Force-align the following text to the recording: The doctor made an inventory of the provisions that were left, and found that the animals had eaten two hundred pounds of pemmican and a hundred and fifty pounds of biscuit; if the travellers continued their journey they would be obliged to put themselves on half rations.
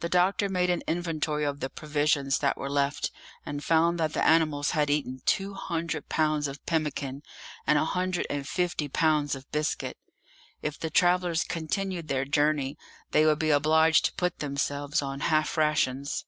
The 0.00 0.10
doctor 0.10 0.50
made 0.50 0.68
an 0.68 0.82
inventory 0.86 1.42
of 1.44 1.60
the 1.60 1.70
provisions 1.70 2.40
that 2.40 2.58
were 2.58 2.68
left, 2.68 3.10
and 3.46 3.64
found 3.64 3.98
that 3.98 4.12
the 4.12 4.22
animals 4.22 4.72
had 4.72 4.90
eaten 4.90 5.22
two 5.24 5.54
hundred 5.54 6.10
pounds 6.10 6.46
of 6.46 6.62
pemmican 6.66 7.22
and 7.66 7.78
a 7.78 7.86
hundred 7.86 8.26
and 8.28 8.46
fifty 8.46 8.86
pounds 8.86 9.34
of 9.34 9.50
biscuit; 9.52 9.96
if 10.60 10.78
the 10.78 10.90
travellers 10.90 11.42
continued 11.42 12.08
their 12.08 12.26
journey 12.26 12.76
they 13.12 13.24
would 13.24 13.38
be 13.38 13.48
obliged 13.48 14.04
to 14.04 14.12
put 14.16 14.40
themselves 14.40 15.00
on 15.00 15.20
half 15.20 15.56
rations. 15.56 16.26